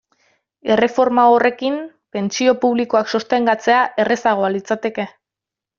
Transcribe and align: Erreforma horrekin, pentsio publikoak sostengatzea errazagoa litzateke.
Erreforma 0.75 1.25
horrekin, 1.33 1.77
pentsio 2.17 2.57
publikoak 2.65 3.15
sostengatzea 3.17 3.83
errazagoa 4.07 4.53
litzateke. 4.57 5.07